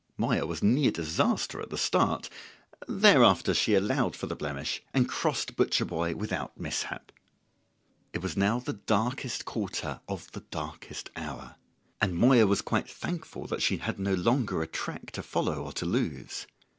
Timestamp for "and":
4.95-5.07, 12.01-12.15